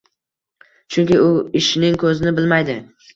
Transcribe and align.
Chunki 0.95 1.19
u 1.25 1.27
ishning 1.59 1.99
ko‘zini 2.05 2.33
bilmaydi. 2.41 2.77